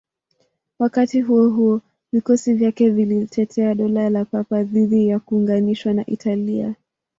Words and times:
Wakati 0.79 1.21
huo 1.21 1.49
huo, 1.49 1.81
vikosi 2.11 2.53
vyake 2.53 2.89
vilitetea 2.89 3.75
Dola 3.75 4.09
la 4.09 4.25
Papa 4.25 4.63
dhidi 4.63 5.07
ya 5.07 5.19
kuunganishwa 5.19 5.93
na 5.93 6.05
Italia. 6.05 6.75